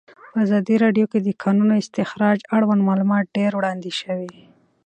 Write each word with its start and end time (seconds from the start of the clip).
په 0.31 0.37
ازادي 0.45 0.75
راډیو 0.83 1.05
کې 1.11 1.19
د 1.21 1.23
د 1.27 1.29
کانونو 1.43 1.73
استخراج 1.81 2.39
اړوند 2.55 2.81
معلومات 2.89 3.25
ډېر 3.37 3.51
وړاندې 3.55 3.91
شوي. 3.99 4.33